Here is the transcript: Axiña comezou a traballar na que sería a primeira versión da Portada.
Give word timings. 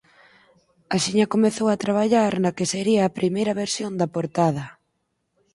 Axiña 0.95 1.31
comezou 1.35 1.67
a 1.71 1.79
traballar 1.83 2.33
na 2.43 2.51
que 2.57 2.65
sería 2.73 3.01
a 3.03 3.15
primeira 3.19 3.57
versión 3.61 3.91
da 4.01 4.07
Portada. 4.15 4.65